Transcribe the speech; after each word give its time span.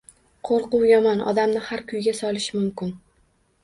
Qo`rquv 0.47 0.85
yomon, 0.93 1.23
odamni 1.33 1.63
har 1.69 1.87
kuyga 1.95 2.17
solishi 2.25 2.61
mumkin 2.61 2.95